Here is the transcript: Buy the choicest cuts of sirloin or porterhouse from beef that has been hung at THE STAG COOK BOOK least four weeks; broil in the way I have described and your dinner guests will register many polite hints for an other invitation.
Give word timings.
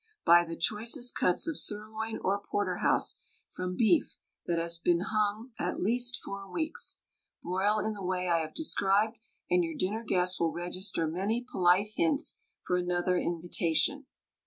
Buy 0.25 0.43
the 0.45 0.55
choicest 0.57 1.13
cuts 1.13 1.47
of 1.47 1.59
sirloin 1.59 2.17
or 2.23 2.39
porterhouse 2.43 3.19
from 3.51 3.75
beef 3.75 4.17
that 4.47 4.57
has 4.57 4.79
been 4.79 5.01
hung 5.01 5.51
at 5.59 5.75
THE 5.75 5.75
STAG 5.75 5.75
COOK 5.75 5.77
BOOK 5.77 5.83
least 5.85 6.17
four 6.23 6.51
weeks; 6.51 7.01
broil 7.43 7.77
in 7.77 7.93
the 7.93 8.03
way 8.03 8.27
I 8.27 8.39
have 8.39 8.55
described 8.55 9.17
and 9.51 9.63
your 9.63 9.75
dinner 9.75 10.03
guests 10.03 10.39
will 10.39 10.51
register 10.51 11.05
many 11.05 11.43
polite 11.47 11.91
hints 11.97 12.39
for 12.65 12.77
an 12.77 12.89
other 12.91 13.15
invitation. 13.19 14.07